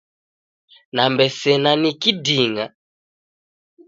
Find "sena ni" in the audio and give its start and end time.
1.39-1.91